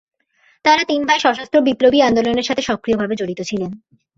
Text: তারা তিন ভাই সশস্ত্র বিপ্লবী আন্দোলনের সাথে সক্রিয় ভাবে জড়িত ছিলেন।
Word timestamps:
তারা 0.65 0.83
তিন 0.83 1.01
ভাই 1.05 1.19
সশস্ত্র 1.19 1.57
বিপ্লবী 1.61 1.99
আন্দোলনের 2.01 2.43
সাথে 2.43 2.61
সক্রিয় 2.61 2.97
ভাবে 2.97 3.15
জড়িত 3.15 3.39
ছিলেন। 3.41 3.71